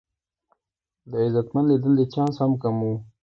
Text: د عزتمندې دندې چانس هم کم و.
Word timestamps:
د 1.09 1.11
عزتمندې 1.25 1.75
دندې 1.83 2.05
چانس 2.13 2.35
هم 2.41 2.51
کم 2.61 2.75
و. 2.87 2.91